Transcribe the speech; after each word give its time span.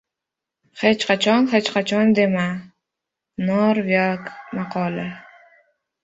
Hech 0.83 1.03
qachon 1.09 1.43
«hech 1.51 1.67
qachon» 1.73 2.13
dema. 2.19 2.45
Norveg 3.49 4.31
maqoli 4.61 5.05